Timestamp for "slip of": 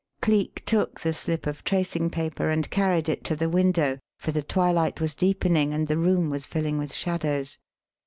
1.13-1.63